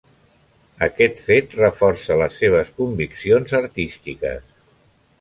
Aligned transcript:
Aquest 0.85 1.21
fet 1.25 1.53
reforça 1.59 2.19
les 2.23 2.41
seves 2.41 2.75
conviccions 2.81 3.57
artístiques. 3.65 4.53